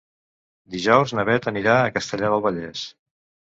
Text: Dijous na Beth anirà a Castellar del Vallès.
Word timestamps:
Dijous 0.75 1.13
na 1.17 1.25
Beth 1.29 1.45
anirà 1.51 1.75
a 1.83 1.93
Castellar 1.99 2.33
del 2.33 2.43
Vallès. 2.47 2.89